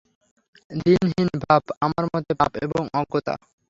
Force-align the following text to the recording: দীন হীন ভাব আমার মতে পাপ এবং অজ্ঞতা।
দীন 0.71 1.03
হীন 1.11 1.29
ভাব 1.43 1.63
আমার 1.85 2.05
মতে 2.11 2.31
পাপ 2.39 2.51
এবং 2.65 2.83
অজ্ঞতা। 2.99 3.33